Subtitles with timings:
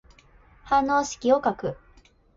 [0.63, 1.77] 反応式を書く。